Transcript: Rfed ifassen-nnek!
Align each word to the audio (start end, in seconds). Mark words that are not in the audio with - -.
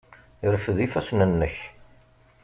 Rfed 0.53 0.77
ifassen-nnek! 0.85 1.55